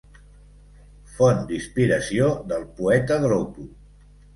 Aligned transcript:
Font 1.19 1.45
d'inspiració 1.53 2.33
del 2.51 2.67
poeta 2.83 3.23
dropo. 3.31 3.73